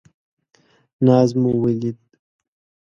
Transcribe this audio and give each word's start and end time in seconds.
ناز 1.05 1.29
مو 1.39 1.51
ولید. 1.63 1.99